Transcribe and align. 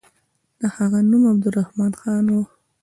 د 0.59 0.61
هغه 0.75 0.99
نوم 1.09 1.23
عبدالرحمن 1.31 1.91
خان 1.99 2.25
وو. 2.33 2.43